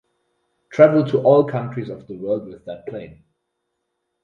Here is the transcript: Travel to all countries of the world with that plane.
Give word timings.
Travel 0.71 1.05
to 1.11 1.21
all 1.21 1.43
countries 1.47 1.87
of 1.89 2.07
the 2.07 2.15
world 2.17 2.47
with 2.47 2.65
that 2.65 2.87
plane. 2.87 3.23